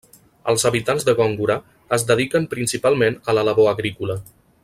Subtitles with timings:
[0.53, 1.57] Els habitants de Góngora
[1.99, 4.19] es dediquen principalment a la labor agrícola.